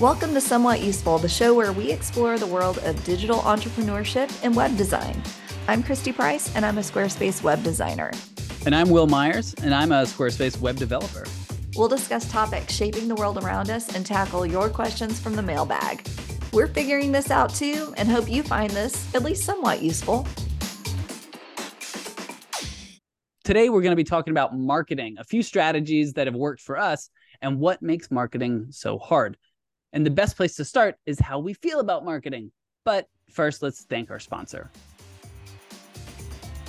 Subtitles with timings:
[0.00, 4.56] Welcome to Somewhat Useful, the show where we explore the world of digital entrepreneurship and
[4.56, 5.22] web design.
[5.68, 8.10] I'm Christy Price, and I'm a Squarespace web designer.
[8.64, 11.26] And I'm Will Myers, and I'm a Squarespace web developer.
[11.76, 16.08] We'll discuss topics shaping the world around us and tackle your questions from the mailbag.
[16.50, 20.26] We're figuring this out too, and hope you find this at least somewhat useful.
[23.44, 26.78] Today, we're going to be talking about marketing, a few strategies that have worked for
[26.78, 27.10] us,
[27.42, 29.36] and what makes marketing so hard.
[29.92, 32.52] And the best place to start is how we feel about marketing.
[32.84, 34.70] But first, let's thank our sponsor.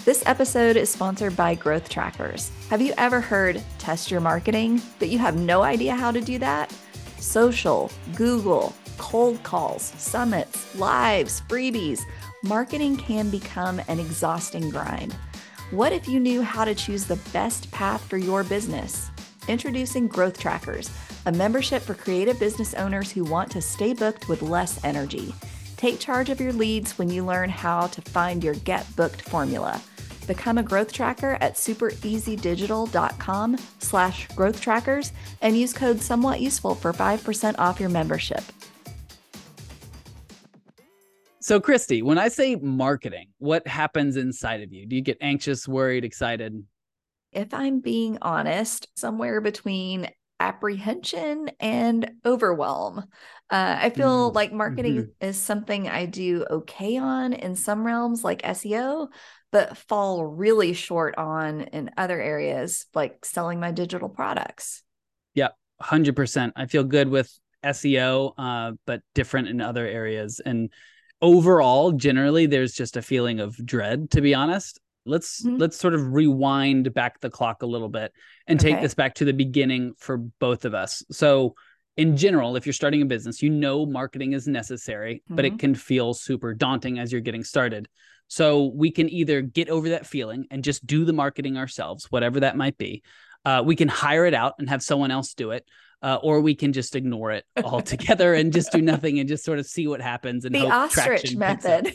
[0.04, 2.52] This episode is sponsored by Growth Trackers.
[2.70, 6.40] Have you ever heard test your marketing, but you have no idea how to do
[6.40, 6.76] that?
[7.20, 12.02] Social, Google, cold calls, summits, lives, freebies.
[12.44, 15.14] Marketing can become an exhausting grind.
[15.70, 19.12] What if you knew how to choose the best path for your business?
[19.48, 20.90] Introducing Growth Trackers
[21.26, 25.34] a membership for creative business owners who want to stay booked with less energy.
[25.78, 29.82] Take charge of your leads when you learn how to find your get booked formula.
[30.28, 36.94] Become a growth tracker at supereasydigital.com slash growth trackers and use code somewhat useful for
[36.94, 38.44] 5% off your membership.
[41.40, 44.86] So, Christy, when I say marketing, what happens inside of you?
[44.86, 46.64] Do you get anxious, worried, excited?
[47.32, 50.08] If I'm being honest, somewhere between
[50.42, 53.06] apprehension and overwhelm.
[53.50, 54.36] Uh, I feel mm-hmm.
[54.36, 55.26] like marketing mm-hmm.
[55.28, 59.10] is something I do okay on in some realms, like SEO,
[59.52, 64.82] but fall really short on in other areas, like selling my digital products.
[65.36, 65.50] Yeah,
[65.82, 66.54] 100%.
[66.56, 67.32] I feel good with
[67.64, 70.42] SEO, uh, but different in other areas.
[70.44, 70.72] And
[71.22, 75.58] overall, generally, there's just a feeling of dread, to be honest let's mm-hmm.
[75.58, 78.14] let's sort of rewind back the clock a little bit
[78.48, 78.82] and take okay.
[78.82, 81.56] this back to the beginning for both of us so
[81.98, 85.36] in general if you're starting a business you know marketing is necessary mm-hmm.
[85.36, 85.58] but it mm-hmm.
[85.58, 87.88] can feel super daunting as you're getting started
[88.28, 92.42] so we can either get over that feeling and just do the marketing ourselves whatever
[92.42, 93.04] that might be
[93.44, 95.66] uh, we can hire it out and have someone else do it
[96.04, 99.60] uh, or we can just ignore it altogether and just do nothing and just sort
[99.60, 101.92] of see what happens and the ostrich method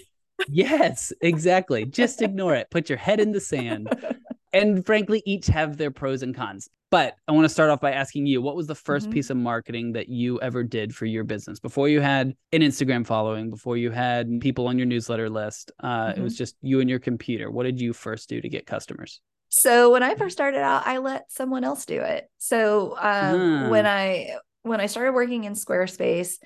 [0.49, 1.85] yes, exactly.
[1.85, 2.71] Just ignore it.
[2.71, 3.89] Put your head in the sand.
[4.57, 6.71] And frankly, each have their pros and cons.
[6.91, 9.11] But I want to start off by asking you what was the 1st mm-hmm.
[9.11, 13.05] piece of marketing that you ever did for your business before you had an Instagram
[13.05, 15.73] following, before you had people on your newsletter list?
[15.83, 16.21] Uh, mm-hmm.
[16.21, 16.39] It was mm-hmm.
[16.39, 17.51] just you and your computer.
[17.51, 19.21] What did you first do to get customers?
[19.49, 22.31] So when I first started out, I let someone else do it.
[22.39, 23.91] So um, when ah.
[23.91, 26.37] I when I started working in Squarespace,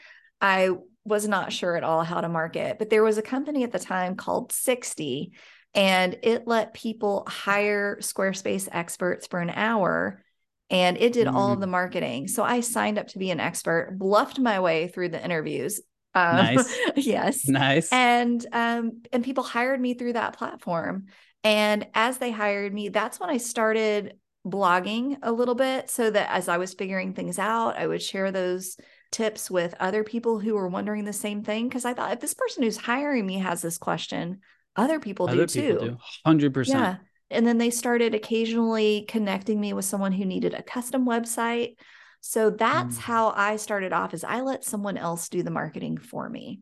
[0.41, 0.71] I
[1.11, 3.79] was not sure at all how to market, but there was a company at the
[3.79, 5.33] time called 60
[5.75, 10.23] and it let people hire Squarespace experts for an hour
[10.71, 11.35] and it did mm.
[11.35, 12.29] all of the marketing.
[12.29, 15.81] So I signed up to be an expert, bluffed my way through the interviews.
[16.15, 16.79] Um, nice.
[16.97, 17.47] yes.
[17.47, 17.93] Nice.
[17.93, 21.07] And um, and people hired me through that platform.
[21.43, 24.15] And as they hired me, that's when I started
[24.47, 28.33] blogging a little bit so that as I was figuring things out, I would share
[28.33, 28.77] those
[29.11, 32.35] tips with other people who are wondering the same thing because I thought if this
[32.35, 34.41] person who's hiring me has this question,
[34.77, 35.97] other people other do people too.
[36.25, 36.79] Hundred percent.
[36.79, 36.97] Yeah.
[37.31, 41.77] And then they started occasionally connecting me with someone who needed a custom website.
[42.21, 43.01] So that's mm.
[43.01, 46.61] how I started off is I let someone else do the marketing for me.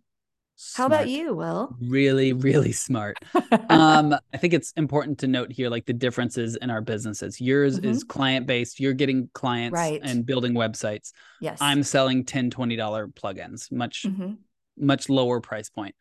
[0.60, 0.90] Smart.
[0.90, 1.76] How about you, Will?
[1.80, 3.16] Really, really smart.
[3.70, 7.40] um, I think it's important to note here like the differences in our businesses.
[7.40, 7.88] Yours mm-hmm.
[7.88, 10.00] is client based, you're getting clients right.
[10.02, 11.12] and building websites.
[11.40, 11.58] Yes.
[11.60, 14.32] I'm selling 10 $20 plugins, much mm-hmm.
[14.76, 15.94] much lower price point.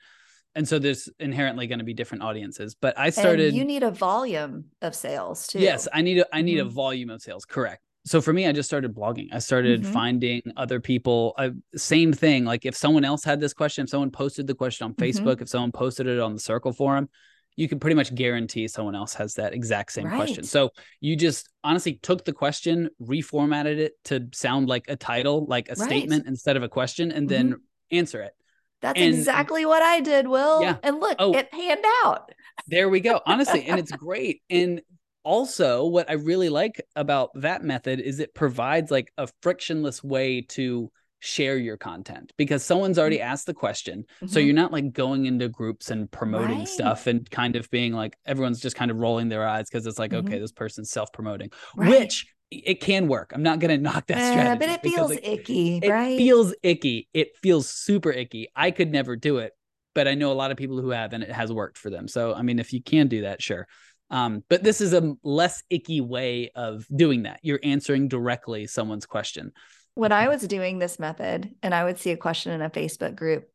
[0.55, 2.73] And so there's inherently going to be different audiences.
[2.73, 5.59] But I started and you need a volume of sales too.
[5.59, 6.67] Yes, I need a I need mm-hmm.
[6.67, 9.91] a volume of sales, correct so for me i just started blogging i started mm-hmm.
[9.91, 14.11] finding other people I, same thing like if someone else had this question if someone
[14.11, 15.03] posted the question on mm-hmm.
[15.03, 15.43] facebook mm-hmm.
[15.43, 17.09] if someone posted it on the circle forum
[17.55, 20.15] you can pretty much guarantee someone else has that exact same right.
[20.15, 20.69] question so
[21.01, 25.73] you just honestly took the question reformatted it to sound like a title like a
[25.73, 25.87] right.
[25.87, 27.49] statement instead of a question and mm-hmm.
[27.49, 27.61] then
[27.91, 28.33] answer it
[28.81, 30.61] that's and, exactly what I did, Will.
[30.61, 30.77] Yeah.
[30.83, 32.31] And look, oh, it panned out.
[32.67, 33.19] there we go.
[33.25, 34.41] Honestly, and it's great.
[34.49, 34.81] And
[35.27, 40.41] also what i really like about that method is it provides like a frictionless way
[40.41, 40.89] to
[41.19, 43.27] share your content because someone's already mm-hmm.
[43.27, 44.27] asked the question mm-hmm.
[44.27, 46.67] so you're not like going into groups and promoting right.
[46.67, 49.99] stuff and kind of being like everyone's just kind of rolling their eyes because it's
[49.99, 50.27] like mm-hmm.
[50.27, 51.89] okay this person's self-promoting right.
[51.89, 55.11] which it can work i'm not going to knock that strategy uh, but it feels
[55.11, 59.51] it, icky it right feels icky it feels super icky i could never do it
[59.93, 62.07] but i know a lot of people who have and it has worked for them
[62.07, 63.67] so i mean if you can do that sure
[64.09, 67.39] um, but this is a less icky way of doing that.
[67.43, 69.51] You're answering directly someone's question.
[69.95, 73.15] when I was doing this method and I would see a question in a Facebook
[73.15, 73.49] group,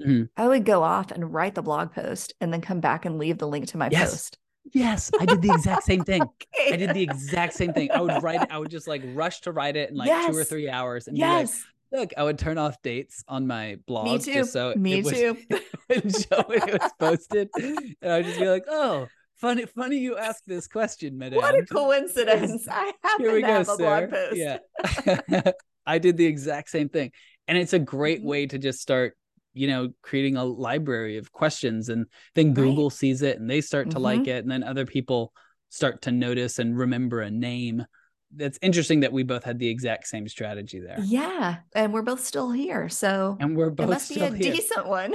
[0.00, 0.24] mm-hmm.
[0.36, 3.38] I would go off and write the blog post and then come back and leave
[3.38, 4.10] the link to my yes.
[4.10, 4.38] post.
[4.72, 6.22] Yes, I did the exact same thing.
[6.22, 6.74] okay.
[6.74, 7.90] I did the exact same thing.
[7.90, 10.30] I would write I would just like rush to write it in like yes.
[10.30, 11.52] two or three hours and yes.
[11.52, 14.04] Like, Look, I would turn off dates on my blog.
[14.04, 14.34] Me too.
[14.34, 15.36] Just so Me it was, too.
[15.90, 17.48] Show when it was posted.
[17.56, 19.06] And I would just be like, oh,
[19.38, 21.38] funny, funny you ask this question, madam.
[21.38, 22.66] What a coincidence.
[22.70, 23.72] I happen Here we to go, have sir.
[23.72, 24.36] a blog post.
[24.36, 25.52] Yeah.
[25.86, 27.12] I did the exact same thing.
[27.46, 28.28] And it's a great mm-hmm.
[28.28, 29.14] way to just start
[29.54, 32.92] you know creating a library of questions and then google right.
[32.92, 34.04] sees it and they start to mm-hmm.
[34.04, 35.32] like it and then other people
[35.70, 37.84] start to notice and remember a name
[38.36, 42.24] that's interesting that we both had the exact same strategy there yeah and we're both
[42.24, 44.52] still here so and we're both it must be a here.
[44.52, 45.14] decent one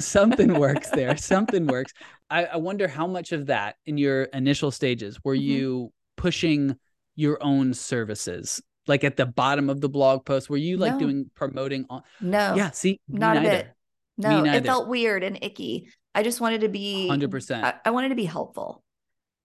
[0.00, 1.92] something works there something works
[2.30, 5.42] I, I wonder how much of that in your initial stages were mm-hmm.
[5.42, 6.76] you pushing
[7.16, 10.98] your own services like at the bottom of the blog post were you like no.
[11.00, 13.68] doing promoting on no yeah see not a bit
[14.16, 15.88] no, it felt weird and icky.
[16.14, 17.64] I just wanted to be 100%.
[17.64, 18.82] I, I wanted to be helpful.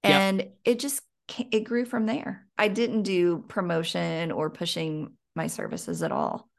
[0.04, 0.58] And yep.
[0.64, 1.02] it just
[1.52, 2.46] it grew from there.
[2.58, 6.50] I didn't do promotion or pushing my services at all.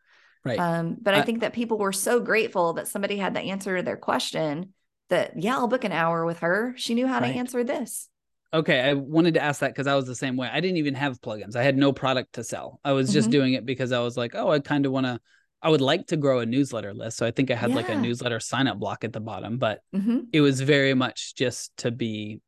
[0.45, 0.59] Right.
[0.59, 3.77] Um, but I, I think that people were so grateful that somebody had the answer
[3.77, 4.73] to their question
[5.11, 6.75] that yeah, I'll book an hour with her.
[6.77, 7.33] She knew how right.
[7.33, 8.09] to answer this.
[8.53, 10.49] Okay, I wanted to ask that because I was the same way.
[10.51, 11.55] I didn't even have plugins.
[11.55, 12.81] I had no product to sell.
[12.85, 13.33] I was just mm-hmm.
[13.33, 15.21] doing it because I was like, oh, I kind of want to
[15.63, 17.19] I would like to grow a newsletter list.
[17.19, 17.77] So I think I had yeah.
[17.77, 20.21] like a newsletter sign up block at the bottom, but mm-hmm.
[20.33, 22.41] it was very much just to be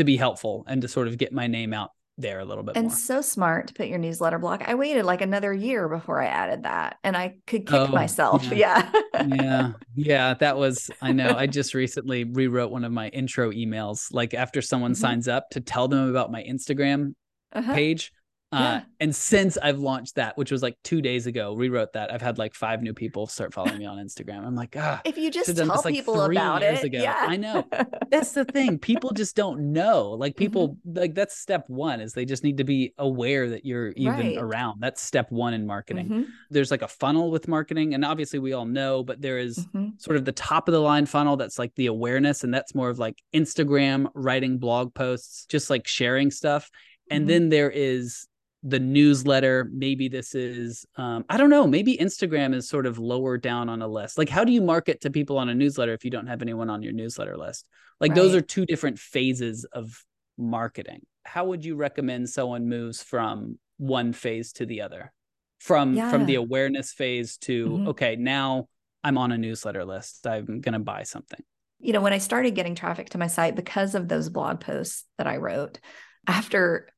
[0.00, 2.76] to be helpful and to sort of get my name out there a little bit
[2.76, 2.96] and more.
[2.96, 4.62] so smart to put your newsletter block.
[4.66, 8.44] I waited like another year before I added that and I could kick oh, myself.
[8.52, 8.90] Yeah.
[9.14, 9.26] Yeah.
[9.34, 9.72] yeah.
[9.94, 10.34] yeah.
[10.34, 11.34] That was, I know.
[11.36, 15.00] I just recently rewrote one of my intro emails, like after someone mm-hmm.
[15.00, 17.14] signs up to tell them about my Instagram
[17.52, 17.74] uh-huh.
[17.74, 18.12] page.
[18.52, 22.12] Uh, and since I've launched that, which was like two days ago, rewrote that.
[22.12, 24.44] I've had like five new people start following me on Instagram.
[24.44, 26.98] I'm like, ah, if you just tell this, like, people about it, ago.
[27.00, 27.64] yeah, I know.
[28.10, 28.78] That's the thing.
[28.78, 30.10] People just don't know.
[30.10, 30.98] Like people, mm-hmm.
[30.98, 34.36] like that's step one is they just need to be aware that you're even right.
[34.36, 34.80] around.
[34.80, 36.08] That's step one in marketing.
[36.08, 36.22] Mm-hmm.
[36.50, 39.90] There's like a funnel with marketing, and obviously we all know, but there is mm-hmm.
[39.98, 42.90] sort of the top of the line funnel that's like the awareness, and that's more
[42.90, 46.68] of like Instagram, writing blog posts, just like sharing stuff.
[47.10, 47.28] And mm-hmm.
[47.28, 48.26] then there is
[48.62, 53.38] the newsletter maybe this is um, i don't know maybe instagram is sort of lower
[53.38, 56.04] down on a list like how do you market to people on a newsletter if
[56.04, 57.66] you don't have anyone on your newsletter list
[58.00, 58.16] like right.
[58.16, 60.04] those are two different phases of
[60.36, 65.10] marketing how would you recommend someone moves from one phase to the other
[65.58, 66.10] from yeah.
[66.10, 67.88] from the awareness phase to mm-hmm.
[67.88, 68.68] okay now
[69.04, 71.40] i'm on a newsletter list i'm going to buy something
[71.78, 75.04] you know when i started getting traffic to my site because of those blog posts
[75.16, 75.80] that i wrote
[76.26, 76.88] after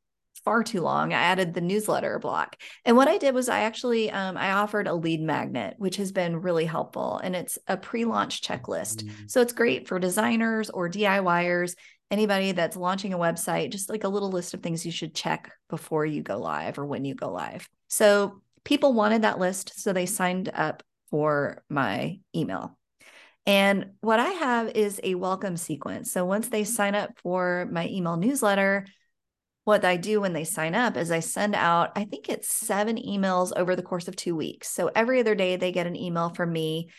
[0.44, 1.12] far too long.
[1.12, 2.56] I added the newsletter block.
[2.84, 6.12] And what I did was I actually um, I offered a lead magnet, which has
[6.12, 7.18] been really helpful.
[7.18, 9.04] And it's a pre-launch checklist.
[9.04, 9.26] Mm-hmm.
[9.28, 11.74] So it's great for designers or DIYers,
[12.10, 15.50] anybody that's launching a website, just like a little list of things you should check
[15.70, 17.68] before you go live or when you go live.
[17.88, 19.80] So people wanted that list.
[19.80, 22.78] So they signed up for my email.
[23.44, 26.12] And what I have is a welcome sequence.
[26.12, 28.86] So once they sign up for my email newsletter,
[29.64, 32.96] what I do when they sign up is I send out, I think it's seven
[32.96, 34.68] emails over the course of two weeks.
[34.68, 36.90] So every other day they get an email from me.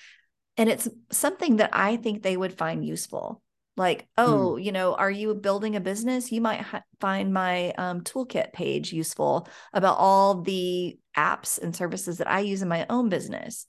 [0.55, 3.41] And it's something that I think they would find useful.
[3.75, 4.24] Like, hmm.
[4.24, 4.63] oh, mm.
[4.63, 6.32] you know, are you building a business?
[6.32, 12.20] You might ha- find my um, toolkit page useful about all the apps and services
[12.20, 13.65] that I use in my own business.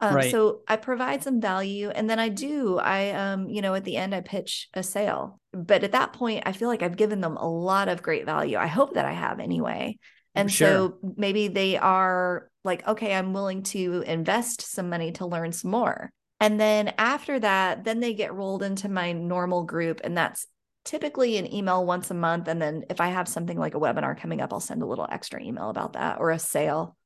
[0.00, 0.30] Um, right.
[0.30, 2.78] So I provide some value, and then I do.
[2.78, 5.40] I, um, you know, at the end, I pitch a sale.
[5.66, 8.56] But at that point, I feel like I've given them a lot of great value.
[8.56, 9.98] I hope that I have anyway.
[10.34, 10.68] And sure.
[10.68, 15.72] so maybe they are like, okay, I'm willing to invest some money to learn some
[15.72, 16.12] more.
[16.38, 20.46] And then after that, then they get rolled into my normal group, and that's
[20.84, 22.46] typically an email once a month.
[22.46, 25.08] And then if I have something like a webinar coming up, I'll send a little
[25.10, 26.96] extra email about that or a sale.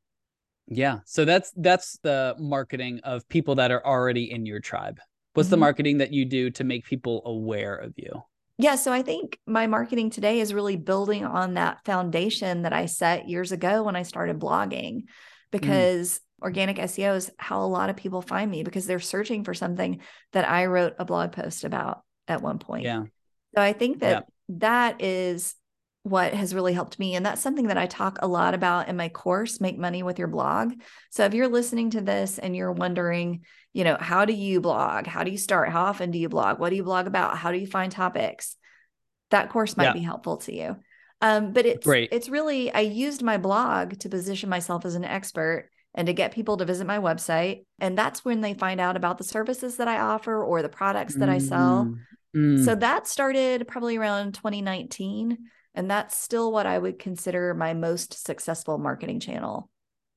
[0.69, 0.99] Yeah.
[1.07, 5.01] So that's that's the marketing of people that are already in your tribe.
[5.33, 5.53] What's mm-hmm.
[5.53, 8.23] the marketing that you do to make people aware of you?
[8.63, 12.87] Yeah, so I think my marketing today is really building on that foundation that I
[12.87, 15.07] set years ago when I started blogging mm.
[15.51, 16.45] because mm.
[16.45, 20.01] organic SEO is how a lot of people find me because they're searching for something
[20.33, 22.85] that I wrote a blog post about at one point.
[22.85, 23.05] Yeah.
[23.55, 24.57] So I think that yeah.
[24.59, 25.55] that is
[26.05, 27.15] what has really helped me.
[27.15, 30.19] And that's something that I talk a lot about in my course, Make Money with
[30.19, 30.73] Your Blog.
[31.11, 33.43] So if you're listening to this and you're wondering,
[33.73, 35.07] you know, how do you blog?
[35.07, 35.71] How do you start?
[35.71, 36.59] How often do you blog?
[36.59, 37.39] What do you blog about?
[37.39, 38.57] How do you find topics?
[39.31, 39.93] That course might yeah.
[39.95, 40.77] be helpful to you.
[41.23, 42.11] Um, but it's Great.
[42.13, 46.33] it's really I used my blog to position myself as an expert and to get
[46.33, 47.65] people to visit my website.
[47.79, 51.15] And that's when they find out about the services that I offer or the products
[51.15, 51.35] that mm-hmm.
[51.35, 51.85] I sell.
[52.35, 52.65] Mm-hmm.
[52.65, 55.39] So that started probably around 2019.
[55.75, 59.71] And that's still what I would consider my most successful marketing channel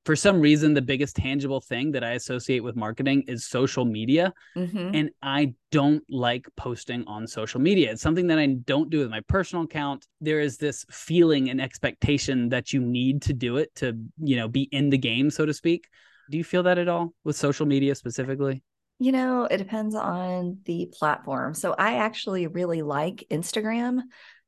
[0.05, 4.33] for some reason the biggest tangible thing that i associate with marketing is social media
[4.55, 4.91] mm-hmm.
[4.93, 7.91] and i don't like posting on social media.
[7.91, 10.07] It's something that i don't do with my personal account.
[10.21, 14.47] There is this feeling and expectation that you need to do it to you know
[14.47, 15.89] be in the game so to speak.
[16.31, 18.63] Do you feel that at all with social media specifically?
[18.99, 21.53] You know it depends on the platform.
[21.55, 24.01] So i actually really like instagram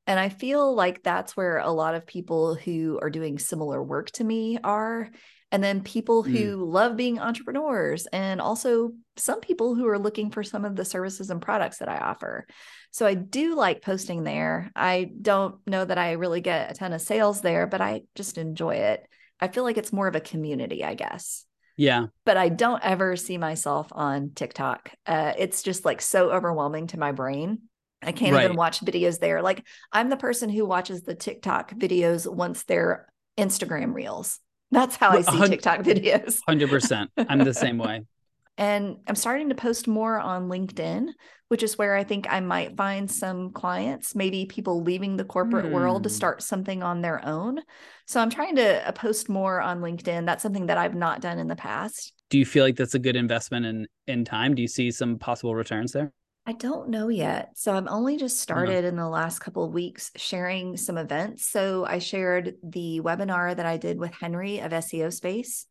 [0.10, 4.10] and I feel like that's where a lot of people who are doing similar work
[4.12, 5.10] to me are
[5.52, 6.32] and then people mm.
[6.32, 6.74] who mm.
[6.74, 11.30] love being entrepreneurs and also some people who are looking for some of the services
[11.30, 12.46] and products that I offer.
[12.92, 14.72] So I do like posting there.
[14.76, 18.38] I don't know that I really get a ton of sales there, but I just
[18.38, 19.08] enjoy it.
[19.40, 21.46] I feel like it's more of a community, I guess.
[21.78, 22.08] Yeah.
[22.26, 24.92] But I don't ever see myself on TikTok.
[25.06, 27.60] Uh, it's just like so overwhelming to my brain.
[28.02, 28.46] I can't right.
[28.46, 29.42] even watch videos there.
[29.42, 34.40] Like I'm the person who watches the TikTok videos once they're Instagram reels.
[34.72, 36.40] That's how I see TikTok videos.
[36.48, 37.08] 100%.
[37.18, 38.02] I'm the same way.
[38.60, 41.10] And I'm starting to post more on LinkedIn,
[41.50, 45.68] which is where I think I might find some clients, maybe people leaving the corporate
[45.68, 45.74] mm.
[45.74, 46.16] world to hmm.
[46.16, 47.60] start something on their own.
[48.08, 50.26] So I'm trying to uh, post more on LinkedIn.
[50.26, 52.14] That's something that I've not done in the past.
[52.32, 54.56] Do you feel like that's a good investment in in time?
[54.56, 56.12] Do you see some possible returns there?
[56.48, 57.52] I don't know yet.
[57.56, 61.46] So I'm only just started in the last couple of weeks sharing some events.
[61.46, 65.66] So I shared the webinar that I did with Henry of SEO Space.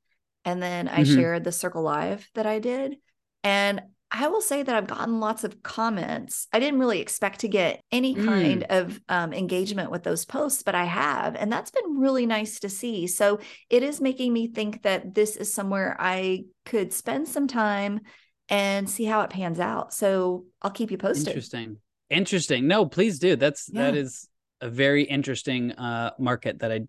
[0.44, 1.14] And then I mm-hmm.
[1.14, 2.96] shared the Circle Live that I did.
[3.42, 3.80] And
[4.10, 6.46] I will say that I've gotten lots of comments.
[6.52, 8.78] I didn't really expect to get any kind mm.
[8.78, 11.36] of um, engagement with those posts, but I have.
[11.36, 13.06] And that's been really nice to see.
[13.06, 13.40] So
[13.70, 18.00] it is making me think that this is somewhere I could spend some time
[18.48, 19.92] and see how it pans out.
[19.92, 21.28] So I'll keep you posted.
[21.28, 21.78] Interesting.
[22.10, 22.66] Interesting.
[22.66, 23.36] No, please do.
[23.36, 23.82] That's yeah.
[23.82, 24.28] that is
[24.60, 26.80] a very interesting uh market that I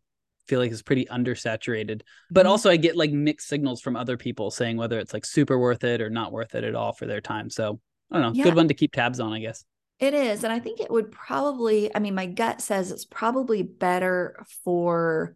[0.47, 2.01] feel like is pretty undersaturated.
[2.31, 2.51] But mm-hmm.
[2.51, 5.83] also I get like mixed signals from other people saying whether it's like super worth
[5.83, 7.49] it or not worth it at all for their time.
[7.49, 7.79] So
[8.11, 8.37] I don't know.
[8.37, 8.45] Yeah.
[8.45, 9.65] Good one to keep tabs on, I guess.
[9.99, 10.43] It is.
[10.43, 15.35] And I think it would probably, I mean, my gut says it's probably better for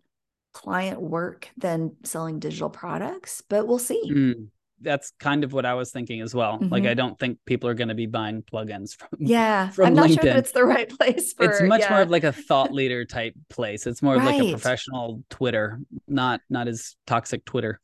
[0.54, 4.02] client work than selling digital products, but we'll see.
[4.10, 4.48] Mm
[4.82, 6.54] that's kind of what I was thinking as well.
[6.54, 6.70] Mm-hmm.
[6.70, 9.70] Like I don't think people are going to be buying plugins from yeah.
[9.72, 10.14] From I'm not LinkedIn.
[10.16, 11.46] sure that it's the right place for.
[11.46, 11.90] It's much yeah.
[11.92, 13.88] more of like a thought leader type place.
[13.88, 14.40] It's more right.
[14.40, 17.80] like a professional Twitter, not not as toxic Twitter.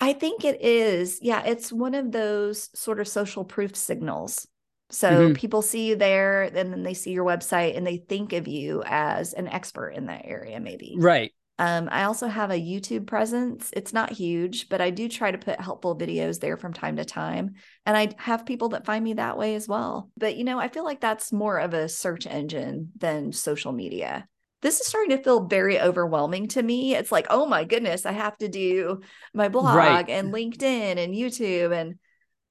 [0.00, 1.20] I think it is.
[1.22, 4.46] Yeah, it's one of those sort of social proof signals.
[4.90, 5.34] So mm-hmm.
[5.34, 8.82] people see you there and then they see your website and they think of you
[8.84, 10.96] as an expert in that area, maybe.
[10.98, 11.32] Right.
[11.62, 13.70] Um, I also have a YouTube presence.
[13.72, 17.04] It's not huge, but I do try to put helpful videos there from time to
[17.04, 17.52] time.
[17.86, 20.10] And I have people that find me that way as well.
[20.16, 24.26] But, you know, I feel like that's more of a search engine than social media.
[24.60, 26.96] This is starting to feel very overwhelming to me.
[26.96, 29.00] It's like, oh my goodness, I have to do
[29.32, 30.08] my blog right.
[30.08, 31.94] and LinkedIn and YouTube and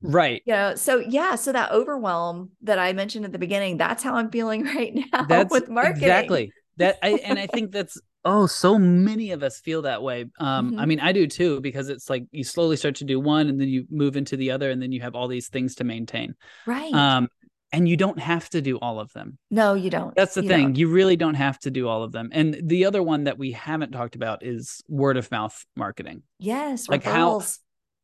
[0.02, 0.42] Right.
[0.46, 4.16] You know, so yeah, so that overwhelm that I mentioned at the beginning, that's how
[4.16, 6.04] I'm feeling right now that's with marketing.
[6.04, 6.54] Exactly.
[6.78, 10.26] That I and I think that's Oh, so many of us feel that way.
[10.40, 10.80] Um, mm-hmm.
[10.80, 13.60] I mean, I do too, because it's like you slowly start to do one and
[13.60, 16.36] then you move into the other, and then you have all these things to maintain.
[16.66, 16.94] Right.
[16.94, 17.30] Um,
[17.74, 19.38] and you don't have to do all of them.
[19.50, 20.14] No, you don't.
[20.14, 20.64] That's the you thing.
[20.64, 20.78] Don't.
[20.78, 22.30] You really don't have to do all of them.
[22.34, 26.24] And the other one that we haven't talked about is word of mouth marketing.
[26.38, 27.10] Yes, like referrals.
[27.10, 27.42] how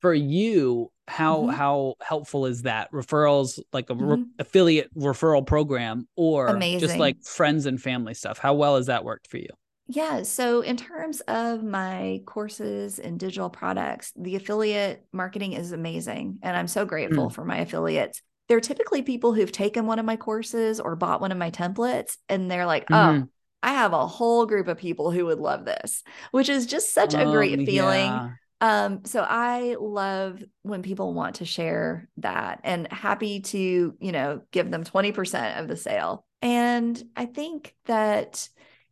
[0.02, 1.50] for you how mm-hmm.
[1.50, 4.10] how helpful is that referrals like a mm-hmm.
[4.10, 6.80] re- affiliate referral program or Amazing.
[6.80, 9.50] just like friends and family stuff how well has that worked for you
[9.88, 10.24] yeah.
[10.24, 16.40] So, in terms of my courses and digital products, the affiliate marketing is amazing.
[16.44, 17.34] And I'm so grateful mm.
[17.34, 18.22] for my affiliates.
[18.50, 22.18] They're typically people who've taken one of my courses or bought one of my templates,
[22.28, 23.24] and they're like, mm-hmm.
[23.24, 23.28] oh,
[23.64, 27.14] I have a whole group of people who would love this, which is just such
[27.14, 28.12] a great feeling.
[28.12, 28.30] Yeah.
[28.60, 34.42] Um, so I love when people want to share that and happy to, you know,
[34.52, 36.26] give them 20% of the sale.
[36.42, 38.48] And I think that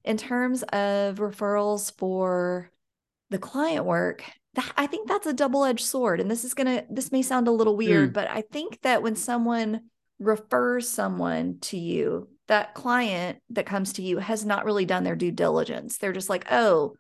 [0.06, 2.72] in terms of referrals for
[3.30, 6.22] the client work, that, I think that's a double-edged sword.
[6.22, 8.14] And this is gonna this may sound a little weird, mm.
[8.14, 9.82] but I think that when someone
[10.20, 15.16] refers someone to you, that client that comes to you has not really done their
[15.16, 15.98] due diligence.
[15.98, 16.96] They're just like, oh,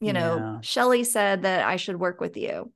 [0.00, 0.58] you know, yeah.
[0.60, 2.72] Shelly said that I should work with you.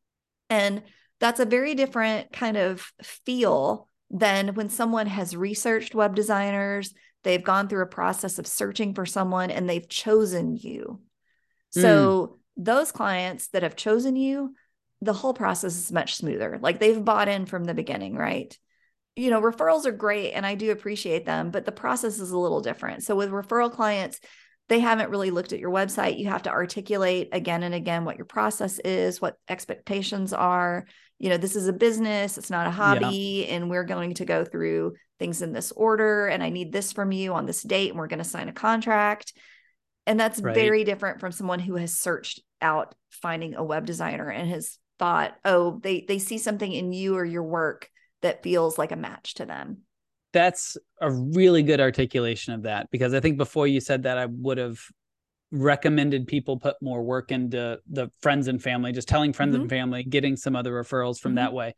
[0.48, 0.82] And
[1.20, 7.42] that's a very different kind of feel than when someone has researched web designers, They've
[7.42, 11.00] gone through a process of searching for someone and they've chosen you.
[11.70, 12.38] So, mm.
[12.56, 14.54] those clients that have chosen you
[15.02, 16.58] the whole process is much smoother.
[16.60, 18.56] Like they've bought in from the beginning, right?
[19.16, 22.38] You know, referrals are great and I do appreciate them, but the process is a
[22.38, 23.02] little different.
[23.02, 24.20] So with referral clients,
[24.68, 26.18] they haven't really looked at your website.
[26.18, 30.86] You have to articulate again and again what your process is, what expectations are.
[31.20, 33.54] You know, this is a business, it's not a hobby, yeah.
[33.54, 36.26] and we're going to go through things in this order.
[36.26, 38.52] And I need this from you on this date, and we're going to sign a
[38.52, 39.32] contract.
[40.06, 40.54] And that's right.
[40.54, 45.36] very different from someone who has searched out finding a web designer and has thought,
[45.44, 47.88] oh, they they see something in you or your work
[48.22, 49.82] that feels like a match to them
[50.32, 54.26] that's a really good articulation of that because I think before you said that, I
[54.26, 54.78] would have
[55.52, 59.62] recommended people put more work into the friends and family, just telling friends mm-hmm.
[59.62, 61.36] and family, getting some other referrals from mm-hmm.
[61.36, 61.74] that way.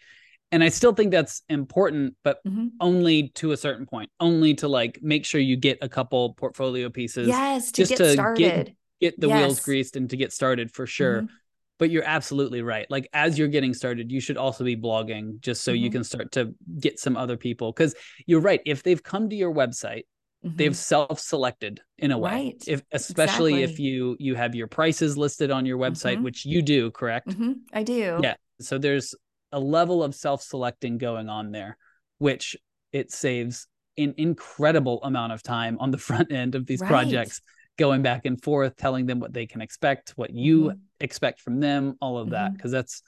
[0.51, 2.69] And I still think that's important, but mm-hmm.
[2.81, 6.91] only to a certain point, only to like make sure you get a couple portfolio
[6.91, 7.29] pieces.
[7.29, 8.39] Yes, to just get to started.
[8.39, 9.39] Get, get the yes.
[9.39, 11.23] wheels greased and to get started for sure.
[11.23, 11.35] Mm-hmm
[11.79, 12.89] but you're absolutely right.
[12.91, 15.83] Like as you're getting started, you should also be blogging just so mm-hmm.
[15.83, 17.73] you can start to get some other people.
[17.73, 18.61] Cause you're right.
[18.65, 20.05] If they've come to your website,
[20.45, 20.57] mm-hmm.
[20.57, 22.31] they've self-selected in a way.
[22.31, 22.65] Right.
[22.67, 23.73] If especially exactly.
[23.73, 26.25] if you you have your prices listed on your website, mm-hmm.
[26.25, 27.29] which you do, correct?
[27.29, 27.53] Mm-hmm.
[27.73, 28.21] I do.
[28.23, 28.35] Yeah.
[28.61, 29.15] So there's
[29.53, 31.77] a level of self-selecting going on there,
[32.19, 32.57] which
[32.93, 33.67] it saves
[33.99, 36.89] an incredible amount of time on the front end of these right.
[36.89, 37.41] projects
[37.79, 40.79] going back and forth, telling them what they can expect, what you mm-hmm.
[41.01, 42.53] expect from them, all of that.
[42.53, 42.61] Mm-hmm.
[42.61, 43.03] Cause that's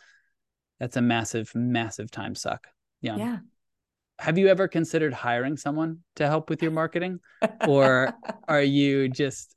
[0.81, 2.67] that's a massive, massive time suck.
[3.01, 3.17] Yeah.
[3.17, 3.39] Yeah.
[4.19, 7.21] Have you ever considered hiring someone to help with your marketing?
[7.67, 8.15] or
[8.49, 9.55] are you just,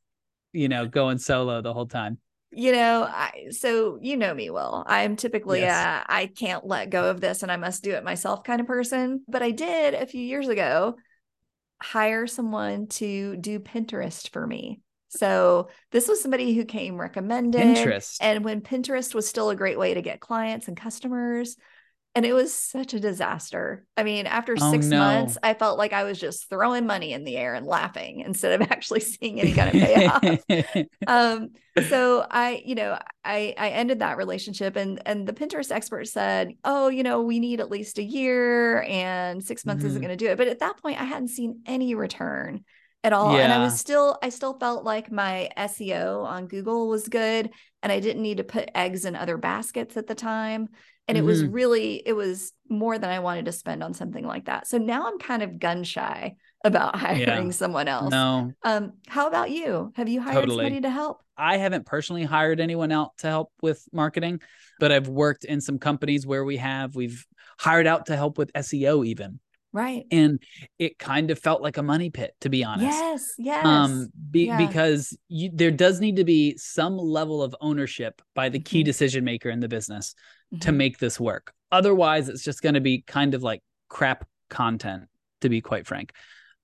[0.54, 2.20] you know, going solo the whole time?
[2.52, 6.06] you know I, so you know me well i'm typically yes.
[6.08, 8.68] a i can't let go of this and i must do it myself kind of
[8.68, 10.96] person but i did a few years ago
[11.82, 17.62] hire someone to do pinterest for me so this was somebody who came recommended.
[17.62, 18.18] Pinterest.
[18.20, 21.56] And when Pinterest was still a great way to get clients and customers,
[22.17, 23.86] and it was such a disaster.
[23.95, 24.97] I mean, after oh, six no.
[24.97, 28.60] months, I felt like I was just throwing money in the air and laughing instead
[28.60, 30.88] of actually seeing any kind of payoff.
[31.08, 31.49] um,
[31.88, 36.53] so I, you know, I I ended that relationship, and and the Pinterest expert said,
[36.63, 39.89] oh, you know, we need at least a year, and six months mm-hmm.
[39.89, 40.39] isn't going to do it.
[40.39, 42.63] But at that point, I hadn't seen any return
[43.03, 43.34] at all.
[43.34, 43.43] Yeah.
[43.43, 47.51] And I was still, I still felt like my SEO on Google was good
[47.84, 50.69] and I didn't need to put eggs in other baskets at the time.
[51.08, 51.24] And mm-hmm.
[51.24, 51.54] it was mm-hmm.
[51.54, 54.67] really, it was more than I wanted to spend on something like that.
[54.67, 57.52] So now I'm kind of gun shy about hiring yeah.
[57.52, 58.12] someone else.
[58.12, 58.52] No.
[58.63, 59.91] Um, how about you?
[59.96, 60.65] Have you hired totally.
[60.65, 61.22] somebody to help?
[61.38, 64.41] I haven't personally hired anyone out to help with marketing,
[64.80, 67.26] but I've worked in some companies where we have, we've
[67.60, 69.39] hired out to help with SEO even.
[69.74, 70.06] Right.
[70.12, 70.41] And
[70.80, 72.98] it kind of felt like a money pit, to be honest.
[72.98, 73.34] Yes.
[73.38, 73.65] Yes.
[73.65, 74.58] Um, be, yeah.
[74.58, 78.86] because you, there does need to be some level of ownership by the key mm-hmm.
[78.86, 80.15] decision maker in the business
[80.53, 80.60] mm-hmm.
[80.60, 81.53] to make this work.
[81.71, 85.03] Otherwise, it's just going to be kind of like crap content,
[85.41, 86.13] to be quite frank.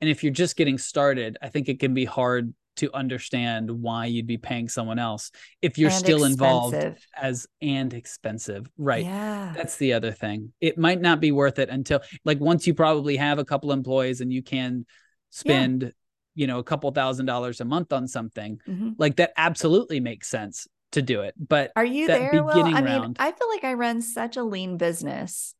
[0.01, 4.05] And if you're just getting started, I think it can be hard to understand why
[4.05, 6.73] you'd be paying someone else if you're and still expensive.
[6.73, 11.59] involved as and expensive right yeah that's the other thing it might not be worth
[11.59, 14.85] it until like once you probably have a couple employees and you can
[15.29, 15.89] spend yeah.
[16.35, 18.89] you know a couple thousand dollars a month on something mm-hmm.
[18.97, 23.15] like that absolutely makes sense to do it but are you there well i mean
[23.19, 25.55] i feel like i run such a lean business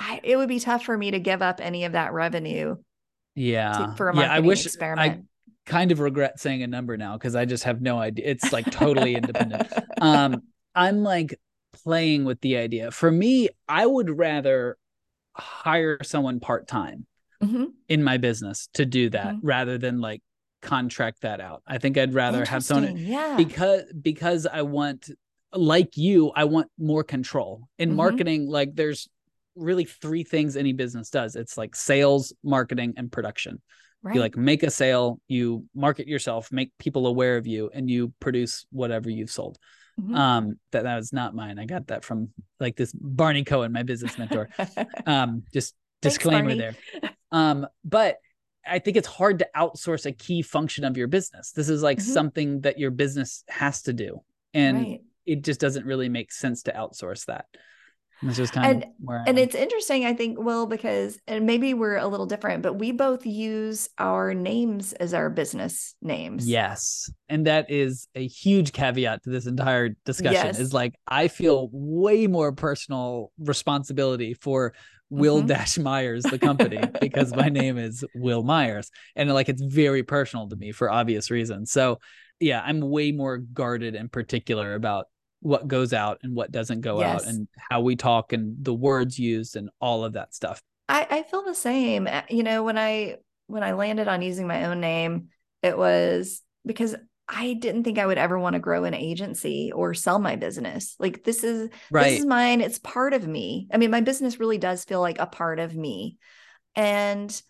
[0.00, 2.76] I, it would be tough for me to give up any of that revenue
[3.34, 5.18] yeah to, for a marketing yeah, I wish experiment.
[5.18, 5.22] I,
[5.66, 8.24] kind of regret saying a number now because I just have no idea.
[8.24, 9.70] It's like totally independent.
[9.98, 10.42] Um,
[10.74, 11.40] I'm like
[11.82, 12.90] playing with the idea.
[12.90, 14.76] For me, I would rather
[15.34, 17.06] hire someone part time
[17.42, 17.64] mm-hmm.
[17.88, 19.46] in my business to do that mm-hmm.
[19.46, 20.22] rather than like
[20.62, 21.62] contract that out.
[21.66, 23.34] I think I'd rather have someone yeah.
[23.36, 25.10] because because I want
[25.52, 27.68] like you, I want more control.
[27.78, 27.96] In mm-hmm.
[27.96, 29.08] marketing, like there's
[29.54, 31.36] really three things any business does.
[31.36, 33.60] It's like sales, marketing, and production.
[34.02, 34.14] Right.
[34.14, 38.12] You like make a sale, you market yourself, make people aware of you, and you
[38.20, 39.58] produce whatever you've sold.
[40.00, 40.14] Mm-hmm.
[40.14, 41.58] Um, that that was not mine.
[41.58, 42.28] I got that from
[42.60, 44.50] like this Barney Cohen, my business mentor.
[45.06, 47.10] um, just disclaimer Thanks, there.
[47.32, 48.18] Um, but
[48.68, 51.52] I think it's hard to outsource a key function of your business.
[51.52, 52.12] This is like mm-hmm.
[52.12, 54.22] something that your business has to do.
[54.54, 55.00] And right.
[55.24, 57.46] it just doesn't really make sense to outsource that.
[58.22, 61.74] It's just kind and, of where and it's interesting, I think, Will, because and maybe
[61.74, 66.48] we're a little different, but we both use our names as our business names.
[66.48, 67.10] Yes.
[67.28, 70.46] And that is a huge caveat to this entire discussion.
[70.46, 70.58] Yes.
[70.58, 74.72] Is like I feel way more personal responsibility for
[75.10, 75.46] Will mm-hmm.
[75.46, 78.90] Dash Myers, the company, because my name is Will Myers.
[79.14, 81.70] And like it's very personal to me for obvious reasons.
[81.70, 82.00] So
[82.40, 85.06] yeah, I'm way more guarded and particular about
[85.40, 87.22] what goes out and what doesn't go yes.
[87.22, 90.60] out and how we talk and the words used and all of that stuff.
[90.88, 92.08] I, I feel the same.
[92.28, 93.16] You know, when I
[93.46, 95.28] when I landed on using my own name,
[95.62, 96.96] it was because
[97.28, 100.94] I didn't think I would ever want to grow an agency or sell my business.
[100.98, 102.10] Like this is right.
[102.10, 102.60] this is mine.
[102.60, 103.66] It's part of me.
[103.72, 106.18] I mean, my business really does feel like a part of me.
[106.76, 107.42] And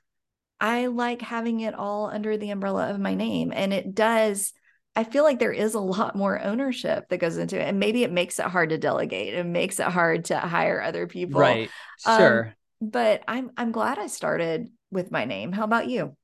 [0.60, 3.52] I like having it all under the umbrella of my name.
[3.54, 4.54] And it does,
[4.94, 7.68] I feel like there is a lot more ownership that goes into it.
[7.68, 9.34] And maybe it makes it hard to delegate.
[9.34, 11.40] It makes it hard to hire other people.
[11.40, 11.68] Right.
[12.06, 12.44] Um, sure.
[12.46, 15.52] Um, but I'm I'm glad I started with my name.
[15.52, 16.16] How about you?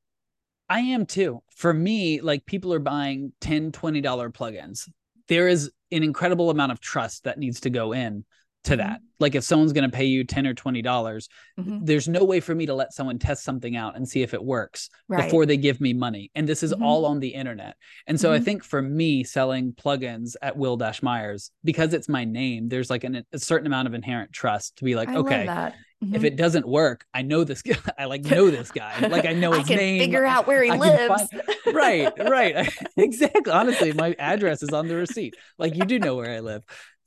[0.69, 1.43] I am too.
[1.55, 4.89] For me, like people are buying 10 $20 plugins.
[5.29, 8.25] There is an incredible amount of trust that needs to go in
[8.65, 8.99] to that.
[8.99, 9.07] Mm-hmm.
[9.19, 11.85] Like if someone's going to pay you 10 or 20 dollars, mm-hmm.
[11.85, 14.43] there's no way for me to let someone test something out and see if it
[14.43, 15.25] works right.
[15.25, 16.31] before they give me money.
[16.35, 16.83] And this is mm-hmm.
[16.83, 17.77] all on the internet.
[18.07, 18.45] And so I mm-hmm.
[18.45, 23.05] think for me selling plugins at Will Dash Myers because it's my name, there's like
[23.05, 26.25] an, a certain amount of inherent trust to be like, I okay, if mm-hmm.
[26.25, 27.77] it doesn't work, I know this guy.
[27.99, 29.09] I like know this guy.
[29.13, 30.01] Like I know his I can name.
[30.01, 31.29] Figure out where he I lives.
[31.29, 31.45] Find,
[31.77, 32.73] right, right.
[32.97, 33.53] exactly.
[33.53, 35.37] Honestly, my address is on the receipt.
[35.59, 36.65] Like you do know where I live.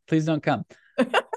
[0.07, 0.65] Please don't come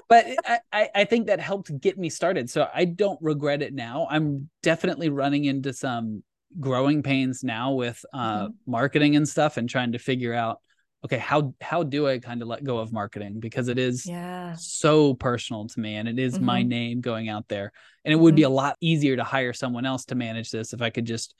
[0.09, 0.25] but
[0.73, 2.49] I, I think that helped get me started.
[2.49, 4.07] So I don't regret it now.
[4.09, 6.23] I'm definitely running into some
[6.59, 8.71] growing pains now with uh, mm-hmm.
[8.71, 10.59] marketing and stuff and trying to figure out
[11.05, 14.53] okay how how do i kind of let go of marketing because it is yeah.
[14.57, 16.45] so personal to me and it is mm-hmm.
[16.45, 17.71] my name going out there
[18.03, 18.37] and it would mm-hmm.
[18.37, 21.35] be a lot easier to hire someone else to manage this if i could just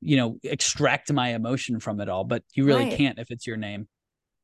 [0.00, 2.96] you know extract my emotion from it all but you really right.
[2.96, 3.86] can't if it's your name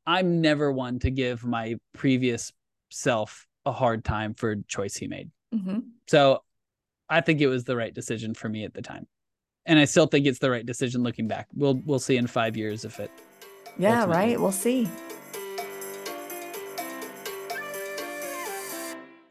[0.07, 2.53] i'm never one to give my previous
[2.90, 5.31] self a hard time for choice he made.
[5.55, 5.79] Mm-hmm.
[6.09, 6.42] So
[7.09, 9.07] I think it was the right decision for me at the time.
[9.66, 11.48] And I still think it's the right decision looking back.
[11.55, 13.11] We'll we'll see in 5 years if it
[13.79, 14.16] Yeah, ultimately.
[14.16, 14.40] right.
[14.40, 14.88] We'll see.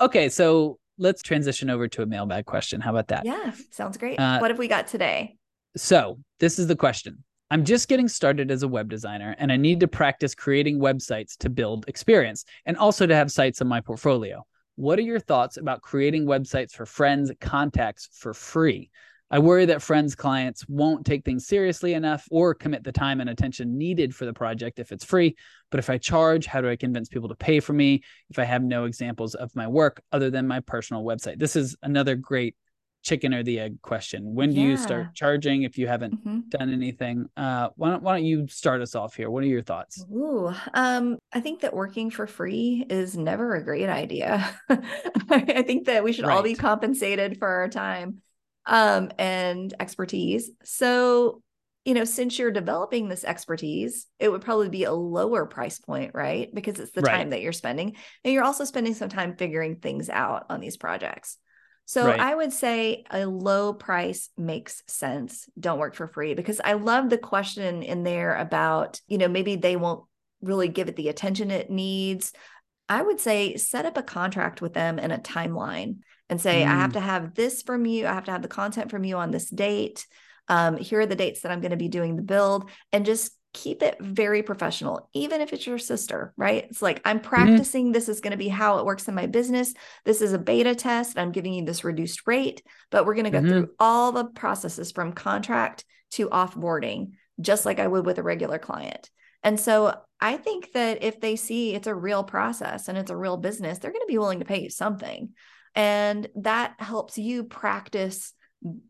[0.01, 2.81] Okay, so let's transition over to a mailbag question.
[2.81, 3.25] How about that?
[3.25, 4.19] Yeah, sounds great.
[4.19, 5.37] Uh, what have we got today?
[5.77, 7.23] So, this is the question.
[7.53, 11.37] I'm just getting started as a web designer and I need to practice creating websites
[11.37, 14.43] to build experience and also to have sites in my portfolio.
[14.75, 18.89] What are your thoughts about creating websites for friends, contacts for free?
[19.29, 23.29] I worry that friends' clients won't take things seriously enough or commit the time and
[23.29, 25.35] attention needed for the project if it's free.
[25.69, 28.45] But if I charge, how do I convince people to pay for me if I
[28.45, 31.37] have no examples of my work other than my personal website?
[31.37, 32.55] This is another great
[33.03, 34.33] chicken or the egg question.
[34.33, 34.67] When do yeah.
[34.67, 36.49] you start charging if you haven't mm-hmm.
[36.49, 37.29] done anything?
[37.37, 39.29] Uh, why don't why don't you start us off here?
[39.29, 40.03] What are your thoughts?
[40.11, 44.49] Ooh, um, I think that working for free is never a great idea.
[45.29, 46.35] I think that we should right.
[46.35, 48.21] all be compensated for our time
[48.65, 50.49] um, and expertise.
[50.63, 51.41] So,
[51.85, 56.11] you know, since you're developing this expertise, it would probably be a lower price point,
[56.13, 56.53] right?
[56.53, 57.17] Because it's the right.
[57.17, 57.95] time that you're spending.
[58.23, 61.37] And you're also spending some time figuring things out on these projects.
[61.85, 62.19] So right.
[62.19, 65.49] I would say a low price makes sense.
[65.59, 69.55] Don't work for free because I love the question in there about, you know, maybe
[69.55, 70.05] they won't
[70.41, 72.31] really give it the attention it needs.
[72.87, 75.97] I would say set up a contract with them and a timeline
[76.29, 76.67] and say, mm.
[76.67, 76.93] I have mm.
[76.93, 78.07] to have this from you.
[78.07, 80.07] I have to have the content from you on this date.
[80.47, 83.31] Um, here are the dates that I'm going to be doing the build and just
[83.53, 86.65] keep it very professional, even if it's your sister, right?
[86.69, 87.27] It's like, I'm mm-hmm.
[87.27, 87.85] practicing.
[87.85, 87.93] Mm-hmm.
[87.93, 89.73] This is going to be how it works in my business.
[90.05, 91.17] This is a beta test.
[91.17, 93.49] I'm giving you this reduced rate, but we're going to go mm-hmm.
[93.49, 98.57] through all the processes from contract to offboarding, just like I would with a regular
[98.57, 99.09] client.
[99.43, 103.17] And so I think that if they see it's a real process and it's a
[103.17, 105.29] real business, they're going to be willing to pay you something.
[105.75, 108.33] And that helps you practice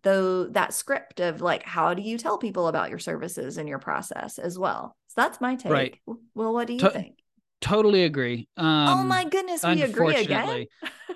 [0.03, 3.79] though that script of like how do you tell people about your services and your
[3.79, 4.95] process as well?
[5.07, 5.71] So that's my take.
[5.71, 5.99] Right.
[6.35, 7.17] well what do you to- think?
[7.61, 8.49] totally agree.
[8.57, 10.65] Oh um, oh my goodness we agree again?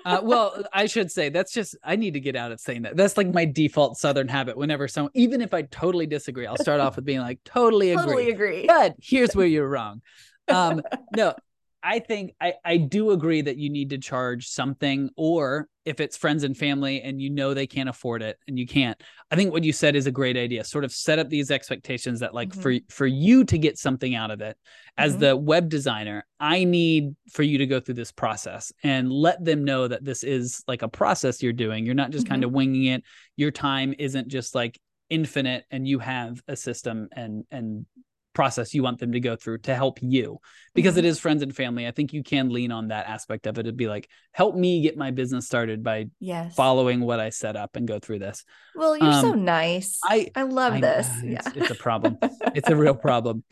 [0.04, 2.96] Uh, well i should say that's just i need to get out of saying that.
[2.96, 6.80] That's like my default southern habit whenever someone even if i totally disagree i'll start
[6.80, 8.02] off with being like totally agree.
[8.02, 8.66] totally agree.
[8.66, 10.00] But here's where you're wrong.
[10.48, 10.80] Um
[11.14, 11.34] no
[11.82, 16.16] I think I, I do agree that you need to charge something, or if it's
[16.16, 19.52] friends and family and you know they can't afford it and you can't, I think
[19.52, 20.64] what you said is a great idea.
[20.64, 22.60] Sort of set up these expectations that like mm-hmm.
[22.60, 24.56] for for you to get something out of it
[24.96, 25.20] as mm-hmm.
[25.20, 29.64] the web designer, I need for you to go through this process and let them
[29.64, 31.86] know that this is like a process you're doing.
[31.86, 32.32] You're not just mm-hmm.
[32.32, 33.04] kind of winging it.
[33.36, 34.78] Your time isn't just like
[35.10, 37.86] infinite and you have a system and and
[38.38, 40.38] process you want them to go through to help you
[40.72, 41.00] because mm-hmm.
[41.00, 43.64] it is friends and family i think you can lean on that aspect of it
[43.64, 46.54] to be like help me get my business started by yes.
[46.54, 48.44] following what i set up and go through this
[48.76, 51.52] well you're um, so nice i i love I, this uh, it's, yeah.
[51.56, 52.16] it's a problem
[52.54, 53.42] it's a real problem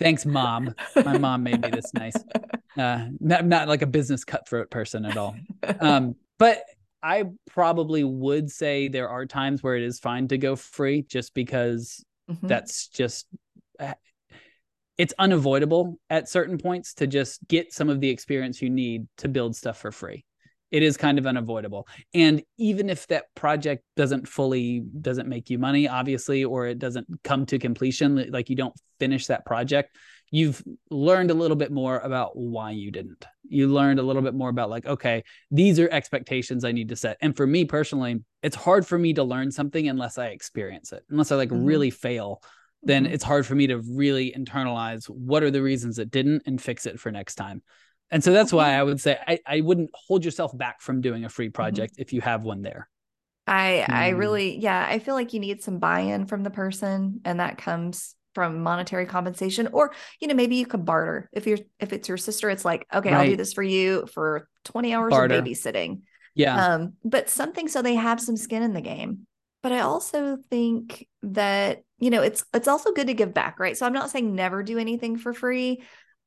[0.00, 0.74] thanks mom
[1.04, 2.16] my mom made me this nice
[2.76, 5.36] uh, not not like a business cutthroat person at all.
[5.80, 6.64] um, but
[7.02, 11.34] I probably would say there are times where it is fine to go free, just
[11.34, 12.46] because mm-hmm.
[12.46, 13.26] that's just
[13.80, 13.94] uh,
[15.02, 19.26] it's unavoidable at certain points to just get some of the experience you need to
[19.26, 20.24] build stuff for free.
[20.70, 21.88] It is kind of unavoidable.
[22.14, 27.08] And even if that project doesn't fully doesn't make you money obviously or it doesn't
[27.24, 29.96] come to completion like you don't finish that project
[30.30, 33.26] you've learned a little bit more about why you didn't.
[33.48, 36.96] You learned a little bit more about like okay these are expectations i need to
[36.96, 37.16] set.
[37.20, 41.02] And for me personally it's hard for me to learn something unless i experience it
[41.10, 41.64] unless i like mm-hmm.
[41.64, 42.40] really fail
[42.82, 43.14] then mm-hmm.
[43.14, 46.86] it's hard for me to really internalize what are the reasons it didn't and fix
[46.86, 47.62] it for next time
[48.12, 51.24] and so that's why I would say I, I wouldn't hold yourself back from doing
[51.24, 51.52] a free mm-hmm.
[51.52, 52.02] project mm-hmm.
[52.02, 52.88] if you have one there.
[53.46, 54.18] I I mm.
[54.18, 58.14] really yeah, I feel like you need some buy-in from the person and that comes
[58.34, 62.16] from monetary compensation or you know maybe you could barter if you're if it's your
[62.16, 63.20] sister it's like okay right.
[63.20, 65.34] I'll do this for you for 20 hours barter.
[65.34, 66.02] of babysitting.
[66.34, 66.74] Yeah.
[66.74, 69.26] Um but something so they have some skin in the game.
[69.62, 73.76] But I also think that you know it's it's also good to give back, right?
[73.76, 75.82] So I'm not saying never do anything for free,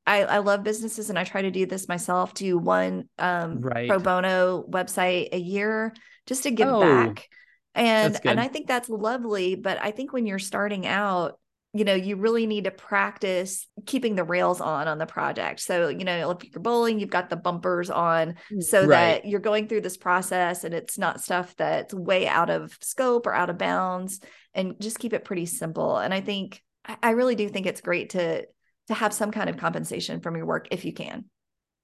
[0.07, 3.89] I, I love businesses and I try to do this myself, do one um, right.
[3.89, 5.93] pro bono website a year
[6.27, 7.27] just to give oh, back.
[7.73, 9.55] And and I think that's lovely.
[9.55, 11.39] But I think when you're starting out,
[11.75, 15.59] you know, you really need to practice keeping the rails on on the project.
[15.59, 18.87] So, you know, if you're bowling, you've got the bumpers on mm, so right.
[18.87, 23.27] that you're going through this process and it's not stuff that's way out of scope
[23.27, 24.21] or out of bounds
[24.53, 25.97] and just keep it pretty simple.
[25.97, 26.63] And I think
[27.03, 28.47] I really do think it's great to
[28.87, 31.25] to have some kind of compensation from your work if you can.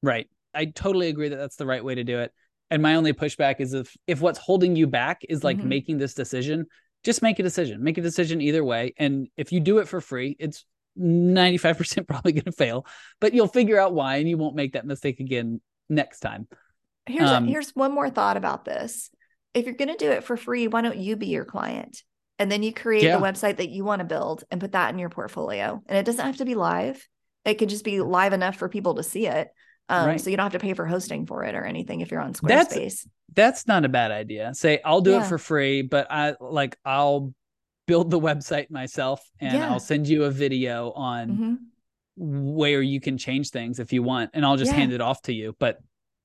[0.01, 0.29] Right.
[0.53, 2.31] I totally agree that that's the right way to do it.
[2.69, 5.67] And my only pushback is if if what's holding you back is like mm-hmm.
[5.67, 6.67] making this decision,
[7.03, 7.83] just make a decision.
[7.83, 8.93] Make a decision either way.
[8.97, 10.65] And if you do it for free, it's
[10.99, 12.85] 95% probably going to fail,
[13.19, 16.47] but you'll figure out why and you won't make that mistake again next time.
[17.07, 19.09] Here's um, here's one more thought about this.
[19.53, 22.03] If you're going to do it for free, why don't you be your client?
[22.41, 23.17] and then you create yeah.
[23.17, 25.79] the website that you want to build and put that in your portfolio.
[25.85, 27.07] And it doesn't have to be live.
[27.45, 29.49] It could just be live enough for people to see it.
[29.91, 30.21] Um, right.
[30.21, 32.33] So you don't have to pay for hosting for it or anything if you're on
[32.33, 32.69] Squarespace.
[32.73, 34.53] That's, that's not a bad idea.
[34.53, 35.25] Say I'll do yeah.
[35.25, 37.33] it for free, but I like I'll
[37.87, 39.69] build the website myself and yeah.
[39.69, 41.55] I'll send you a video on mm-hmm.
[42.15, 45.33] where you can change things if you want, and I'll just hand it off to
[45.33, 45.55] you.
[45.59, 45.79] But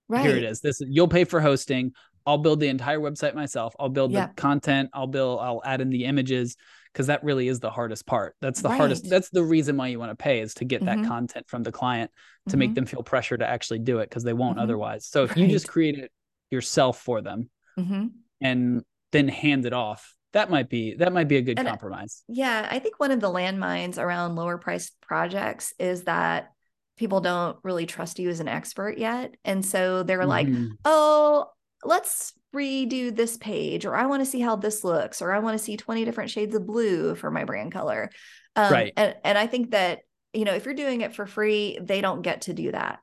[0.09, 0.25] right.
[0.25, 0.61] here it is.
[0.61, 1.93] This you'll pay for hosting.
[2.25, 3.75] I'll build the entire website myself.
[3.79, 4.27] I'll build yeah.
[4.27, 4.91] the content.
[4.93, 6.57] I'll build, I'll add in the images
[6.97, 8.35] because that really is the hardest part.
[8.41, 8.79] That's the right.
[8.79, 9.07] hardest.
[9.11, 11.03] That's the reason why you want to pay is to get mm-hmm.
[11.03, 12.59] that content from the client to mm-hmm.
[12.59, 14.63] make them feel pressure to actually do it because they won't mm-hmm.
[14.63, 15.05] otherwise.
[15.05, 15.41] So if right.
[15.41, 16.11] you just create it
[16.51, 18.07] yourself for them mm-hmm.
[18.41, 18.83] and
[19.13, 22.23] then hand it off, that might be that might be a good and compromise.
[22.29, 26.51] Yeah, I think one of the landmines around lower priced projects is that
[26.97, 29.35] people don't really trust you as an expert yet.
[29.45, 30.73] And so they're like, mm-hmm.
[30.87, 31.51] oh,
[31.85, 35.57] let's redo this page or i want to see how this looks or i want
[35.57, 38.11] to see 20 different shades of blue for my brand color
[38.57, 40.01] um, right and, and i think that
[40.33, 43.01] you know if you're doing it for free they don't get to do that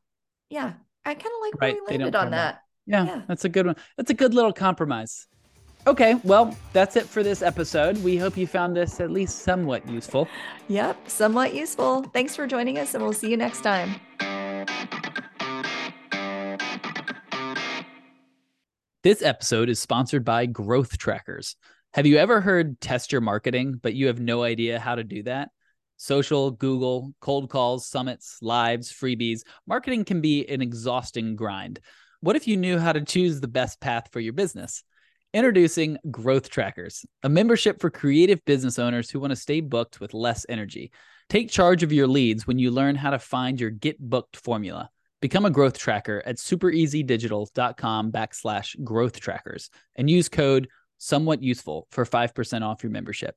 [0.50, 0.74] yeah
[1.06, 1.74] i kind of like right.
[1.76, 4.54] where we landed on that yeah, yeah that's a good one that's a good little
[4.54, 5.28] compromise
[5.86, 8.02] Okay, well, that's it for this episode.
[8.04, 10.30] We hope you found this at least somewhat useful.
[10.70, 12.04] Yep, somewhat useful.
[12.13, 14.00] Thanks for joining us, and we'll see you next time.
[19.04, 21.58] This episode is sponsored by Growth Trackers.
[21.94, 25.24] Have you ever heard test your marketing, but you have no idea how to do
[25.24, 25.50] that?
[25.98, 29.42] Social, Google, cold calls, summits, lives, freebies.
[29.68, 31.82] Marketing can be an exhausting grind.
[32.22, 34.86] What if you knew how to choose the best path for your business?
[35.34, 40.13] Introducing Growth Trackers, a membership for creative business owners who want to stay booked with
[40.13, 40.94] less energy.
[41.28, 44.89] Take charge of your leads when you learn how to find your get booked formula.
[45.24, 52.04] Become a growth tracker at supereasydigital.com backslash growth trackers and use code somewhat useful for
[52.04, 53.34] 5% off your membership.